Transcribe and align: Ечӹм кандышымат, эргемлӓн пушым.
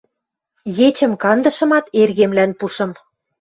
Ечӹм 0.87 1.13
кандышымат, 1.23 1.85
эргемлӓн 2.01 2.51
пушым. 2.59 2.91